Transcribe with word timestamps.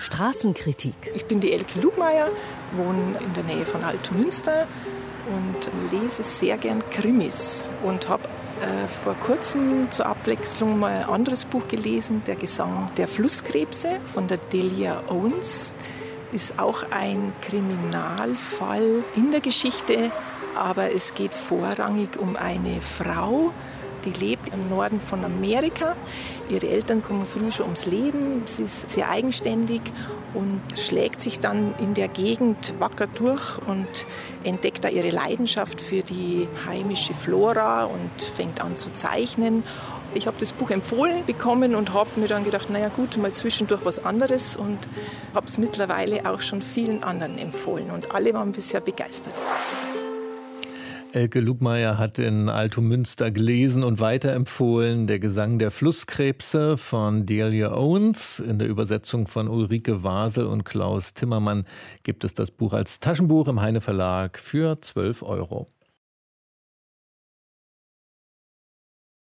Straßenkritik. 0.00 0.94
Ich 1.14 1.26
bin 1.26 1.40
die 1.40 1.52
Elke 1.52 1.80
Lugmeier, 1.80 2.28
wohne 2.72 3.18
in 3.20 3.34
der 3.34 3.44
Nähe 3.44 3.64
von 3.64 3.84
Altomünster 3.84 4.66
und 5.26 5.70
lese 5.92 6.22
sehr 6.22 6.56
gern 6.56 6.82
Krimis 6.90 7.62
und 7.84 8.08
habe 8.08 8.24
äh, 8.60 8.88
vor 8.88 9.14
kurzem 9.14 9.90
zur 9.90 10.06
Abwechslung 10.06 10.78
mal 10.78 10.90
ein 10.90 11.04
anderes 11.04 11.44
Buch 11.44 11.68
gelesen, 11.68 12.22
Der 12.26 12.34
Gesang 12.34 12.90
der 12.96 13.06
Flusskrebse 13.06 14.00
von 14.12 14.26
der 14.26 14.38
Delia 14.38 15.02
Owens. 15.08 15.72
Ist 16.32 16.58
auch 16.58 16.84
ein 16.90 17.32
Kriminalfall 17.40 19.04
in 19.14 19.30
der 19.30 19.40
Geschichte, 19.40 20.10
aber 20.56 20.92
es 20.92 21.14
geht 21.14 21.32
vorrangig 21.32 22.18
um 22.18 22.36
eine 22.36 22.80
Frau, 22.80 23.52
die 24.08 24.24
lebt 24.24 24.52
im 24.52 24.68
Norden 24.68 25.00
von 25.00 25.24
Amerika. 25.24 25.96
Ihre 26.50 26.68
Eltern 26.68 27.02
kommen 27.02 27.26
früh 27.26 27.50
schon 27.50 27.66
ums 27.66 27.86
Leben. 27.86 28.42
Sie 28.46 28.62
ist 28.62 28.90
sehr 28.90 29.10
eigenständig 29.10 29.82
und 30.34 30.60
schlägt 30.76 31.20
sich 31.20 31.40
dann 31.40 31.74
in 31.78 31.94
der 31.94 32.08
Gegend 32.08 32.74
wacker 32.78 33.06
durch 33.06 33.58
und 33.66 33.86
entdeckt 34.44 34.84
da 34.84 34.88
ihre 34.88 35.10
Leidenschaft 35.10 35.80
für 35.80 36.02
die 36.02 36.48
heimische 36.66 37.14
Flora 37.14 37.84
und 37.84 38.22
fängt 38.22 38.60
an 38.60 38.76
zu 38.76 38.90
zeichnen. 38.92 39.64
Ich 40.14 40.26
habe 40.26 40.38
das 40.40 40.52
Buch 40.52 40.70
empfohlen 40.70 41.24
bekommen 41.26 41.74
und 41.74 41.92
habe 41.92 42.08
mir 42.16 42.28
dann 42.28 42.44
gedacht, 42.44 42.70
naja 42.70 42.88
gut, 42.88 43.18
mal 43.18 43.32
zwischendurch 43.32 43.84
was 43.84 44.04
anderes 44.04 44.56
und 44.56 44.78
habe 45.34 45.46
es 45.46 45.58
mittlerweile 45.58 46.30
auch 46.30 46.40
schon 46.40 46.62
vielen 46.62 47.02
anderen 47.02 47.36
empfohlen 47.36 47.90
und 47.90 48.14
alle 48.14 48.32
waren 48.32 48.52
bisher 48.52 48.80
begeistert. 48.80 49.34
Elke 51.12 51.40
Lugmeier 51.40 51.96
hat 51.96 52.18
in 52.18 52.50
Altomünster 52.50 53.30
gelesen 53.30 53.82
und 53.82 53.98
weiterempfohlen 53.98 55.06
Der 55.06 55.18
Gesang 55.18 55.58
der 55.58 55.70
Flusskrebse 55.70 56.76
von 56.76 57.24
Delia 57.24 57.72
Owens. 57.72 58.40
In 58.40 58.58
der 58.58 58.68
Übersetzung 58.68 59.26
von 59.26 59.48
Ulrike 59.48 60.02
Wasel 60.02 60.44
und 60.44 60.64
Klaus 60.64 61.14
Timmermann 61.14 61.64
gibt 62.02 62.24
es 62.24 62.34
das 62.34 62.50
Buch 62.50 62.74
als 62.74 63.00
Taschenbuch 63.00 63.48
im 63.48 63.62
Heine 63.62 63.80
Verlag 63.80 64.38
für 64.38 64.78
12 64.82 65.22
Euro. 65.22 65.66